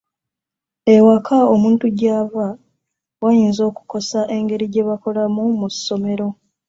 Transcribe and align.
Ewaka 0.95 1.37
omuntu 1.53 1.85
gy'ava 1.97 2.47
gayinza 3.19 3.61
okukosa 3.69 4.19
engeri 4.35 4.65
gye 4.73 4.87
bakolamu 4.89 5.43
mu 5.59 5.67
ssomero. 5.73 6.27